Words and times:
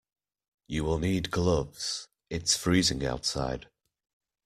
You 0.67 0.83
will 0.83 0.97
need 0.97 1.29
gloves; 1.29 2.07
it's 2.31 2.57
freezing 2.57 3.05
outside. 3.05 3.69